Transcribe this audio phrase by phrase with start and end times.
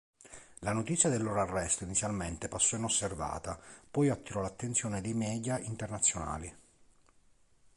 [0.61, 3.61] La notizia del loro arresto inizialmente passò inosservata,
[3.91, 6.51] poi attirò l'attenzione dei media internazionali.